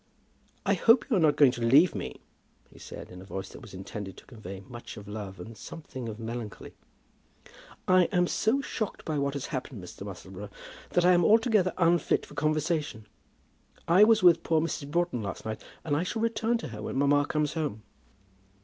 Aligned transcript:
"I 0.65 0.73
hope 0.73 1.05
you 1.11 1.15
are 1.15 1.19
not 1.19 1.35
going 1.35 1.51
to 1.51 1.61
leave 1.61 1.93
me?" 1.93 2.21
he 2.71 2.79
said, 2.79 3.11
in 3.11 3.21
a 3.21 3.23
voice 3.23 3.49
that 3.49 3.61
was 3.61 3.75
intended 3.75 4.17
to 4.17 4.25
convey 4.25 4.63
much 4.67 4.97
of 4.97 5.07
love, 5.07 5.39
and 5.39 5.55
something 5.55 6.09
of 6.09 6.19
melancholy. 6.19 6.73
"I 7.87 8.05
am 8.05 8.25
so 8.25 8.61
shocked 8.61 9.05
by 9.05 9.19
what 9.19 9.35
has 9.35 9.45
happened, 9.45 9.83
Mr. 9.83 10.01
Musselboro, 10.03 10.49
that 10.93 11.05
I 11.05 11.11
am 11.11 11.23
altogether 11.23 11.71
unfit 11.77 12.25
for 12.25 12.33
conversation. 12.33 13.05
I 13.87 14.03
was 14.03 14.23
with 14.23 14.41
poor 14.41 14.59
Mrs. 14.59 14.89
Broughton 14.89 15.21
last 15.21 15.45
night, 15.45 15.61
and 15.83 15.95
I 15.95 16.01
shall 16.01 16.23
return 16.23 16.57
to 16.57 16.69
her 16.69 16.81
when 16.81 16.95
mamma 16.97 17.27
comes 17.27 17.53
home." 17.53 17.83